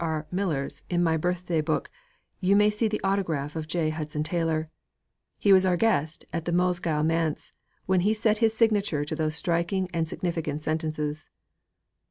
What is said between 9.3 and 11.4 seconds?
striking and significant sentences.